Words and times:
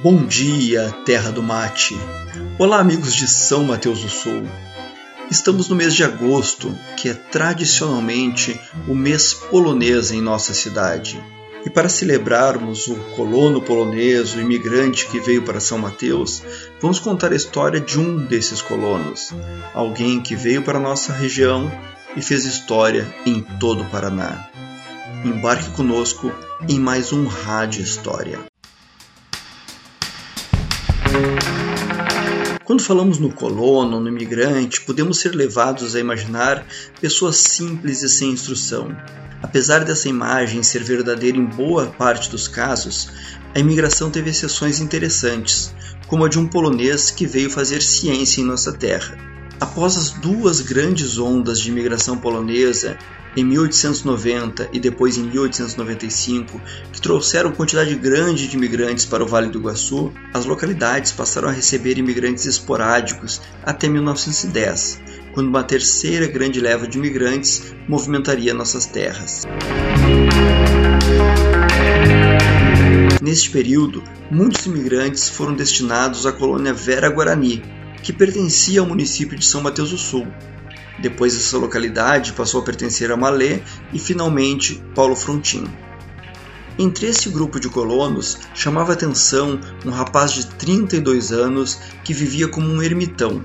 Bom 0.00 0.24
dia, 0.24 0.94
terra 1.04 1.32
do 1.32 1.42
mate. 1.42 1.98
Olá, 2.56 2.78
amigos 2.78 3.12
de 3.12 3.26
São 3.26 3.64
Mateus 3.64 4.02
do 4.02 4.08
Sul. 4.08 4.44
Estamos 5.28 5.68
no 5.68 5.74
mês 5.74 5.92
de 5.92 6.04
agosto, 6.04 6.72
que 6.96 7.08
é 7.08 7.14
tradicionalmente 7.14 8.60
o 8.86 8.94
mês 8.94 9.34
polonês 9.34 10.12
em 10.12 10.20
nossa 10.20 10.54
cidade. 10.54 11.20
E 11.66 11.68
para 11.70 11.88
celebrarmos 11.88 12.86
o 12.86 12.94
colono 13.16 13.60
polonês, 13.60 14.34
o 14.34 14.40
imigrante 14.40 15.04
que 15.08 15.18
veio 15.18 15.42
para 15.42 15.58
São 15.58 15.78
Mateus, 15.78 16.44
vamos 16.80 17.00
contar 17.00 17.32
a 17.32 17.36
história 17.36 17.80
de 17.80 17.98
um 17.98 18.24
desses 18.24 18.62
colonos, 18.62 19.34
alguém 19.74 20.20
que 20.20 20.36
veio 20.36 20.62
para 20.62 20.78
nossa 20.78 21.12
região 21.12 21.68
e 22.16 22.22
fez 22.22 22.44
história 22.44 23.12
em 23.26 23.40
todo 23.40 23.82
o 23.82 23.90
Paraná. 23.90 24.48
Embarque 25.24 25.70
conosco 25.70 26.32
em 26.68 26.78
mais 26.78 27.12
um 27.12 27.26
Rádio 27.26 27.82
História. 27.82 28.38
Quando 32.68 32.82
falamos 32.82 33.18
no 33.18 33.32
colono, 33.32 33.98
no 33.98 34.08
imigrante, 34.08 34.82
podemos 34.82 35.20
ser 35.20 35.34
levados 35.34 35.96
a 35.96 36.00
imaginar 36.00 36.66
pessoas 37.00 37.38
simples 37.38 38.02
e 38.02 38.10
sem 38.10 38.32
instrução. 38.32 38.94
Apesar 39.42 39.86
dessa 39.86 40.06
imagem 40.06 40.62
ser 40.62 40.84
verdadeira 40.84 41.38
em 41.38 41.46
boa 41.46 41.86
parte 41.86 42.30
dos 42.30 42.46
casos, 42.46 43.08
a 43.54 43.58
imigração 43.58 44.10
teve 44.10 44.28
exceções 44.28 44.80
interessantes, 44.80 45.74
como 46.08 46.26
a 46.26 46.28
de 46.28 46.38
um 46.38 46.46
polonês 46.46 47.10
que 47.10 47.26
veio 47.26 47.48
fazer 47.48 47.80
ciência 47.80 48.42
em 48.42 48.44
nossa 48.44 48.70
terra. 48.70 49.16
Após 49.58 49.96
as 49.96 50.10
duas 50.10 50.60
grandes 50.60 51.16
ondas 51.16 51.60
de 51.60 51.70
imigração 51.70 52.18
polonesa, 52.18 52.98
em 53.36 53.44
1890 53.44 54.68
e 54.72 54.80
depois 54.80 55.16
em 55.16 55.22
1895, 55.22 56.60
que 56.92 57.00
trouxeram 57.00 57.52
quantidade 57.52 57.94
grande 57.94 58.48
de 58.48 58.56
imigrantes 58.56 59.04
para 59.04 59.22
o 59.22 59.26
Vale 59.26 59.48
do 59.48 59.58
Iguaçu, 59.58 60.12
as 60.34 60.44
localidades 60.44 61.12
passaram 61.12 61.48
a 61.48 61.52
receber 61.52 61.98
imigrantes 61.98 62.46
esporádicos 62.46 63.40
até 63.64 63.88
1910, 63.88 65.00
quando 65.34 65.48
uma 65.48 65.62
terceira 65.62 66.26
grande 66.26 66.60
leva 66.60 66.86
de 66.86 66.98
imigrantes 66.98 67.74
movimentaria 67.88 68.54
nossas 68.54 68.86
terras. 68.86 69.44
Neste 73.20 73.50
período, 73.50 74.02
muitos 74.30 74.64
imigrantes 74.66 75.28
foram 75.28 75.54
destinados 75.54 76.24
à 76.24 76.32
colônia 76.32 76.72
Vera 76.72 77.10
Guarani, 77.10 77.62
que 78.02 78.12
pertencia 78.12 78.80
ao 78.80 78.86
município 78.86 79.36
de 79.36 79.44
São 79.44 79.60
Mateus 79.60 79.90
do 79.90 79.98
Sul. 79.98 80.26
Depois 81.00 81.36
essa 81.36 81.56
localidade 81.56 82.32
passou 82.32 82.60
a 82.60 82.64
pertencer 82.64 83.10
a 83.12 83.16
Malê 83.16 83.60
e 83.92 83.98
finalmente 83.98 84.82
Paulo 84.94 85.14
Frontin. 85.14 85.64
Entre 86.78 87.06
esse 87.06 87.28
grupo 87.28 87.58
de 87.58 87.68
colonos 87.68 88.38
chamava 88.54 88.92
atenção 88.92 89.60
um 89.84 89.90
rapaz 89.90 90.32
de 90.32 90.46
32 90.46 91.32
anos 91.32 91.78
que 92.04 92.14
vivia 92.14 92.48
como 92.48 92.68
um 92.68 92.82
ermitão. 92.82 93.44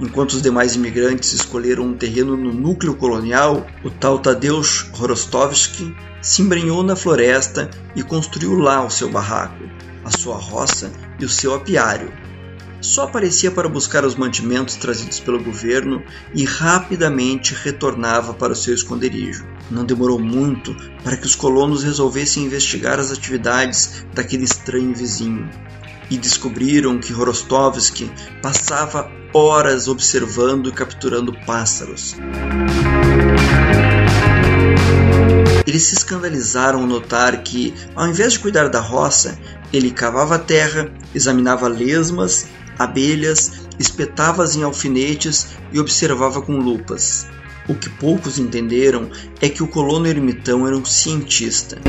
Enquanto 0.00 0.32
os 0.32 0.42
demais 0.42 0.74
imigrantes 0.74 1.32
escolheram 1.32 1.84
um 1.84 1.94
terreno 1.94 2.36
no 2.36 2.52
núcleo 2.52 2.94
colonial, 2.94 3.66
o 3.82 3.90
tal 3.90 4.18
Tadeusz 4.18 4.86
Horostovski 4.98 5.94
se 6.20 6.42
embrenhou 6.42 6.82
na 6.82 6.96
floresta 6.96 7.70
e 7.94 8.02
construiu 8.02 8.58
lá 8.58 8.84
o 8.84 8.90
seu 8.90 9.08
barraco, 9.08 9.64
a 10.04 10.10
sua 10.10 10.36
roça 10.36 10.92
e 11.20 11.24
o 11.24 11.28
seu 11.28 11.54
apiário, 11.54 12.12
só 12.84 13.04
aparecia 13.04 13.50
para 13.50 13.66
buscar 13.66 14.04
os 14.04 14.14
mantimentos 14.14 14.76
trazidos 14.76 15.18
pelo 15.18 15.42
governo 15.42 16.02
e 16.34 16.44
rapidamente 16.44 17.54
retornava 17.54 18.34
para 18.34 18.52
o 18.52 18.56
seu 18.56 18.74
esconderijo. 18.74 19.46
Não 19.70 19.86
demorou 19.86 20.18
muito 20.18 20.76
para 21.02 21.16
que 21.16 21.26
os 21.26 21.34
colonos 21.34 21.82
resolvessem 21.82 22.44
investigar 22.44 23.00
as 23.00 23.10
atividades 23.10 24.04
daquele 24.12 24.44
estranho 24.44 24.94
vizinho 24.94 25.48
e 26.10 26.18
descobriram 26.18 26.98
que 26.98 27.14
Horostovsky 27.14 28.12
passava 28.42 29.10
horas 29.32 29.88
observando 29.88 30.68
e 30.68 30.72
capturando 30.72 31.32
pássaros. 31.46 32.14
Eles 35.66 35.84
se 35.84 35.94
escandalizaram 35.94 36.80
ao 36.80 36.86
notar 36.86 37.42
que, 37.42 37.72
ao 37.96 38.06
invés 38.06 38.34
de 38.34 38.40
cuidar 38.40 38.68
da 38.68 38.80
roça, 38.80 39.38
ele 39.72 39.90
cavava 39.90 40.38
terra, 40.38 40.92
examinava 41.14 41.66
lesmas 41.66 42.46
abelhas, 42.78 43.66
espetava-as 43.78 44.56
em 44.56 44.62
alfinetes 44.62 45.48
e 45.72 45.78
observava 45.78 46.40
com 46.40 46.56
lupas. 46.56 47.26
O 47.68 47.74
que 47.74 47.88
poucos 47.88 48.38
entenderam 48.38 49.10
é 49.40 49.48
que 49.48 49.62
o 49.62 49.68
colono 49.68 50.06
ermitão 50.06 50.66
era 50.66 50.76
um 50.76 50.84
cientista. 50.84 51.80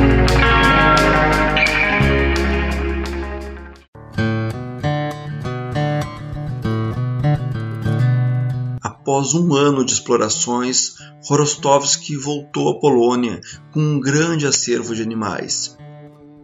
Após 8.81 9.34
um 9.34 9.53
ano 9.53 9.85
de 9.85 9.94
explorações, 9.94 10.95
Horostovsky 11.29 12.16
voltou 12.16 12.69
à 12.69 12.79
Polônia 12.79 13.41
com 13.72 13.79
um 13.79 14.00
grande 14.00 14.47
acervo 14.47 14.95
de 14.95 15.01
animais. 15.01 15.78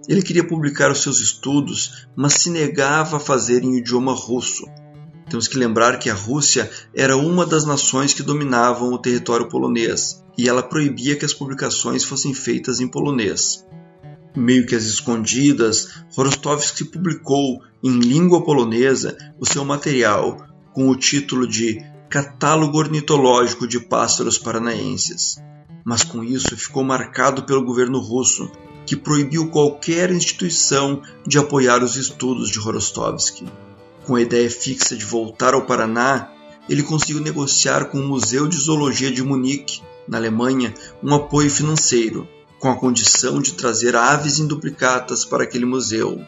Ele 0.07 0.21
queria 0.21 0.47
publicar 0.47 0.91
os 0.91 1.01
seus 1.01 1.19
estudos, 1.19 2.07
mas 2.15 2.33
se 2.33 2.49
negava 2.49 3.17
a 3.17 3.19
fazer 3.19 3.63
em 3.63 3.77
idioma 3.77 4.13
russo. 4.13 4.65
Temos 5.29 5.47
que 5.47 5.57
lembrar 5.57 5.97
que 5.97 6.09
a 6.09 6.13
Rússia 6.13 6.69
era 6.93 7.15
uma 7.15 7.45
das 7.45 7.65
nações 7.65 8.13
que 8.13 8.23
dominavam 8.23 8.91
o 8.91 8.97
território 8.97 9.47
polonês 9.47 10.21
e 10.37 10.49
ela 10.49 10.63
proibia 10.63 11.15
que 11.15 11.23
as 11.23 11.33
publicações 11.33 12.03
fossem 12.03 12.33
feitas 12.33 12.79
em 12.79 12.87
polonês. 12.87 13.65
Meio 14.35 14.65
que 14.65 14.75
às 14.75 14.83
escondidas, 14.83 16.03
Horostovsky 16.17 16.85
publicou 16.85 17.61
em 17.83 17.99
língua 17.99 18.43
polonesa 18.43 19.17
o 19.39 19.45
seu 19.45 19.63
material 19.63 20.45
com 20.73 20.89
o 20.89 20.95
título 20.95 21.47
de 21.47 21.81
Catálogo 22.09 22.77
Ornitológico 22.77 23.67
de 23.67 23.79
Pássaros 23.79 24.37
Paranaenses. 24.37 25.37
Mas 25.85 26.03
com 26.03 26.23
isso 26.23 26.57
ficou 26.57 26.83
marcado 26.83 27.43
pelo 27.43 27.63
governo 27.63 27.99
russo, 27.99 28.51
que 28.85 28.95
proibiu 28.95 29.49
qualquer 29.49 30.11
instituição 30.11 31.01
de 31.25 31.37
apoiar 31.37 31.83
os 31.83 31.95
estudos 31.95 32.49
de 32.49 32.59
Horostovsky. 32.59 33.45
Com 34.05 34.15
a 34.15 34.21
ideia 34.21 34.49
fixa 34.49 34.95
de 34.95 35.05
voltar 35.05 35.53
ao 35.53 35.65
Paraná, 35.65 36.31
ele 36.67 36.83
conseguiu 36.83 37.21
negociar 37.21 37.85
com 37.85 37.99
o 37.99 38.07
Museu 38.07 38.47
de 38.47 38.57
Zoologia 38.57 39.11
de 39.11 39.23
Munique, 39.23 39.81
na 40.07 40.17
Alemanha, 40.17 40.73
um 41.03 41.13
apoio 41.13 41.49
financeiro, 41.49 42.27
com 42.59 42.69
a 42.69 42.75
condição 42.75 43.41
de 43.41 43.53
trazer 43.53 43.95
aves 43.95 44.39
induplicatas 44.39 45.23
para 45.23 45.43
aquele 45.43 45.65
museu. 45.65 46.19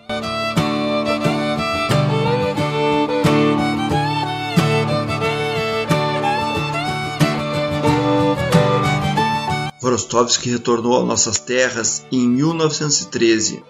Rostovski 9.93 10.49
retornou 10.49 10.99
a 10.99 11.05
nossas 11.05 11.37
terras 11.37 12.03
em 12.11 12.27
1913. 12.27 13.63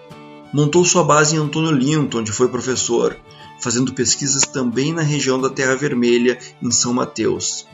Montou 0.54 0.82
sua 0.82 1.04
base 1.04 1.36
em 1.36 1.38
Antônio 1.38 1.70
Linton, 1.70 2.20
onde 2.20 2.32
foi 2.32 2.48
professor, 2.48 3.14
fazendo 3.60 3.92
pesquisas 3.92 4.44
também 4.44 4.90
na 4.90 5.02
região 5.02 5.38
da 5.38 5.50
Terra 5.50 5.74
Vermelha, 5.74 6.38
em 6.62 6.70
São 6.70 6.94
Mateus. 6.94 7.66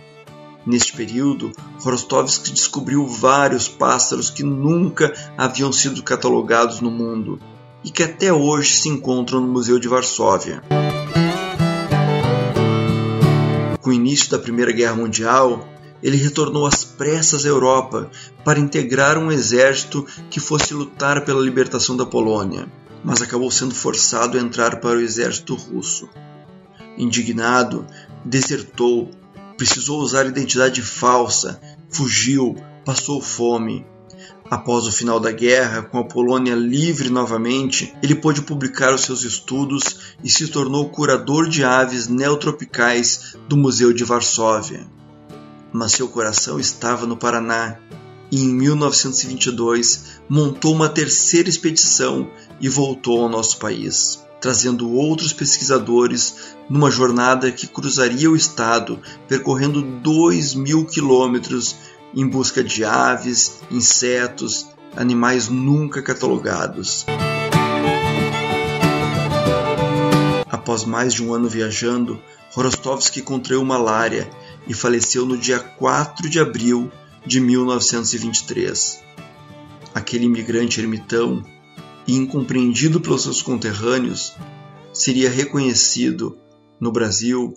Neste 0.67 0.93
período, 0.94 1.52
Rostovski 1.79 2.50
descobriu 2.50 3.06
vários 3.06 3.69
pássaros 3.69 4.31
que 4.31 4.43
nunca 4.43 5.14
haviam 5.38 5.73
sido 5.73 6.03
catalogados 6.03 6.81
no 6.81 6.91
mundo 6.91 7.38
e 7.85 7.91
que 7.91 8.03
até 8.03 8.32
hoje 8.32 8.75
se 8.75 8.88
encontram 8.88 9.41
no 9.41 9.46
Museu 9.46 9.79
de 9.79 9.87
Varsóvia. 9.87 10.61
Com 13.81 13.91
o 13.91 13.93
início 13.93 14.29
da 14.29 14.41
Primeira 14.41 14.73
Guerra 14.73 14.96
Mundial, 14.96 15.69
ele 16.02 16.17
retornou 16.17 16.67
às 16.67 16.85
pressas 16.85 17.44
à 17.44 17.49
Europa 17.49 18.11
para 18.44 18.58
integrar 18.58 19.19
um 19.19 19.31
exército 19.31 20.06
que 20.31 20.41
fosse 20.41 20.75
lutar 20.75 21.25
pela 21.25 21.41
libertação 21.41 21.97
da 21.97 22.06
Polônia, 22.06 22.70
mas 23.05 23.23
acabou 23.23 23.50
sendo 23.50 23.75
forçado 23.75 24.38
a 24.38 24.41
entrar 24.41 24.81
para 24.81 24.99
o 24.99 25.02
exército 25.02 25.55
russo. 25.55 26.08
Indignado, 26.97 27.87
desertou, 28.25 29.11
precisou 29.56 30.00
usar 30.00 30.26
identidade 30.26 30.82
falsa, 30.82 31.61
fugiu, 31.88 32.56
passou 32.85 33.20
fome. 33.20 33.87
Após 34.50 34.85
o 34.85 34.93
final 34.93 35.20
da 35.20 35.31
guerra, 35.31 35.82
com 35.82 35.99
a 35.99 36.05
Polônia 36.05 36.56
livre 36.56 37.08
novamente, 37.08 37.94
ele 38.03 38.17
pôde 38.17 38.43
publicar 38.43 38.93
os 38.93 39.03
seus 39.03 39.23
estudos 39.23 40.17
e 40.25 40.29
se 40.29 40.49
tornou 40.49 40.91
curador 40.91 41.49
de 41.49 41.62
aves 41.62 42.08
neotropicais 42.08 43.37
do 43.49 43.56
Museu 43.56 43.93
de 43.93 44.03
Varsóvia. 44.03 44.85
Mas 45.72 45.93
seu 45.93 46.08
coração 46.08 46.58
estava 46.58 47.06
no 47.06 47.17
Paraná 47.17 47.78
e 48.31 48.43
em 48.43 48.49
1922 48.49 50.20
montou 50.28 50.75
uma 50.75 50.88
terceira 50.88 51.49
expedição 51.49 52.31
e 52.61 52.69
voltou 52.69 53.22
ao 53.22 53.28
nosso 53.28 53.58
país, 53.58 54.25
trazendo 54.40 54.90
outros 54.90 55.32
pesquisadores 55.32 56.55
numa 56.69 56.90
jornada 56.90 57.50
que 57.50 57.67
cruzaria 57.67 58.31
o 58.31 58.37
estado, 58.37 59.00
percorrendo 59.28 59.82
2 59.82 60.55
mil 60.55 60.87
quilômetros 60.87 61.76
em 62.14 62.26
busca 62.26 62.62
de 62.62 62.84
aves, 62.84 63.61
insetos, 63.70 64.69
animais 64.96 65.49
nunca 65.49 66.02
catalogados. 66.02 67.06
Após 70.49 70.84
mais 70.84 71.14
de 71.14 71.25
um 71.25 71.32
ano 71.32 71.49
viajando, 71.49 72.20
Horostovsky 72.55 73.22
contraiu 73.22 73.64
malária 73.64 74.28
e 74.70 74.75
faleceu 74.75 75.26
no 75.26 75.37
dia 75.37 75.58
4 75.58 76.31
de 76.31 76.38
abril 76.38 76.93
de 77.26 77.40
1923. 77.40 79.02
Aquele 79.93 80.26
imigrante 80.26 80.81
ermitão, 80.81 81.44
incompreendido 82.06 83.00
pelos 83.00 83.25
seus 83.25 83.43
conterrâneos, 83.43 84.32
seria 84.93 85.28
reconhecido 85.28 86.38
no 86.81 86.93
Brasil 86.93 87.52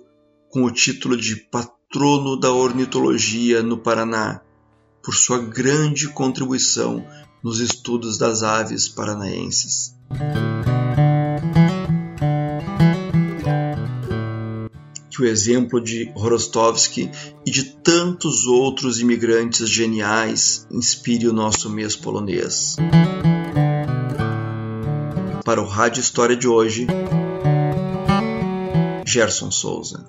com 0.49 0.63
o 0.63 0.71
título 0.71 1.15
de 1.15 1.35
patrono 1.35 2.35
da 2.35 2.51
ornitologia 2.51 3.61
no 3.61 3.77
Paraná, 3.77 4.41
por 5.03 5.13
sua 5.13 5.37
grande 5.37 6.09
contribuição 6.09 7.05
nos 7.43 7.59
estudos 7.59 8.17
das 8.17 8.41
aves 8.41 8.89
paranaenses. 8.89 9.93
Que 15.13 15.21
o 15.21 15.25
exemplo 15.27 15.79
de 15.79 16.11
Horostovsky 16.15 17.11
e 17.45 17.51
de 17.51 17.65
tantos 17.65 18.47
outros 18.47 18.99
imigrantes 18.99 19.69
geniais 19.69 20.67
inspire 20.71 21.27
o 21.27 21.33
nosso 21.33 21.69
mês 21.69 21.95
polonês. 21.95 22.77
Para 25.45 25.61
o 25.61 25.67
Rádio 25.67 26.01
História 26.01 26.35
de 26.35 26.47
hoje, 26.47 26.87
Gerson 29.05 29.51
Souza. 29.51 30.03